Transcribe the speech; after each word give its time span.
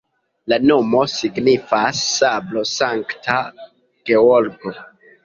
La 0.51 0.57
nomo 0.69 1.01
signifas: 1.15 1.99
sablo-Sankta 2.13 3.37
Georgo. 4.11 4.75